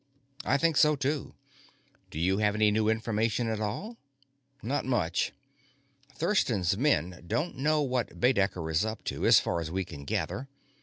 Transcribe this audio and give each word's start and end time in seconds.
"I 0.43 0.57
think 0.57 0.77
so, 0.77 0.95
too. 0.95 1.35
Do 2.09 2.17
you 2.17 2.39
have 2.39 2.55
any 2.55 2.71
new 2.71 2.89
information 2.89 3.47
at 3.47 3.59
all?" 3.59 3.97
"Not 4.63 4.83
much. 4.83 5.31
Thurston's 6.15 6.75
men 6.75 7.23
don't 7.27 7.55
know 7.57 7.83
what 7.83 8.19
Baedecker 8.19 8.67
is 8.71 8.83
up 8.83 9.03
to, 9.03 9.27
as 9.27 9.39
far 9.39 9.61
as 9.61 9.69
we 9.69 9.85
can 9.85 10.05
gather. 10.05 10.49